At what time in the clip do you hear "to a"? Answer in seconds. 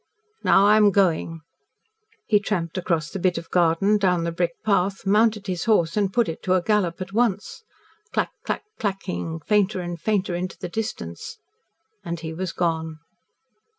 6.41-6.61